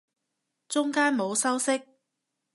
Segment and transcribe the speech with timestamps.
[0.67, 1.83] 中間冇修飾